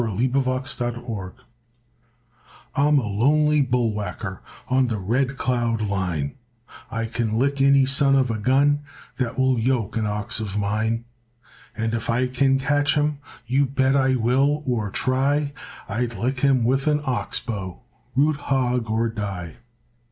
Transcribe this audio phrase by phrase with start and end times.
[0.17, 1.35] THE BULL WHACKER
[2.75, 6.33] I'm a lonely bull whacker On the Red Cloud line,
[6.89, 8.79] I can lick any son of a gun
[9.17, 11.05] That will yoke an ox of mine.
[11.77, 15.53] And if I can catch him, You bet I will or try,
[15.87, 17.81] I'd lick him with an ox bow,
[18.15, 19.57] Root hog or die.